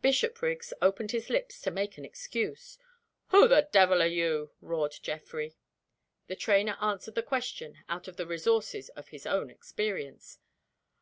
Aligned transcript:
Bishopriggs 0.00 0.72
opened 0.80 1.10
his 1.10 1.28
lips 1.28 1.60
to 1.60 1.70
make 1.70 1.98
an 1.98 2.04
excuse. 2.06 2.78
"Who 3.26 3.46
the 3.46 3.68
devil 3.70 4.00
are 4.00 4.06
you?" 4.06 4.52
roared 4.62 4.94
Geoffrey. 5.02 5.54
The 6.28 6.36
trainer 6.36 6.78
answered 6.80 7.14
the 7.14 7.22
question 7.22 7.84
out 7.86 8.08
of 8.08 8.16
the 8.16 8.26
resources 8.26 8.88
of 8.88 9.08
his 9.08 9.26
own 9.26 9.50
experience. 9.50 10.38